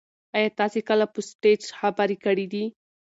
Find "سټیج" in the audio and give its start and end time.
1.29-1.61